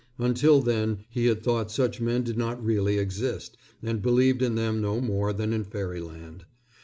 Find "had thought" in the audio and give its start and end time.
1.27-1.69